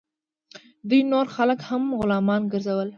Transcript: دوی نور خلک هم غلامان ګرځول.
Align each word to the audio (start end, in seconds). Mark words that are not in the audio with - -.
دوی 0.89 1.01
نور 1.11 1.25
خلک 1.35 1.59
هم 1.69 1.83
غلامان 1.99 2.41
ګرځول. 2.53 2.89